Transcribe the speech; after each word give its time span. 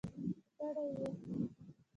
ستړي 0.55 0.85
و. 0.97 1.01